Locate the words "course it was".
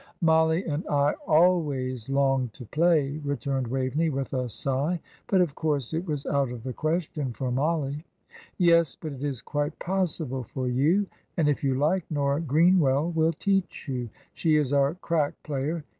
5.53-6.25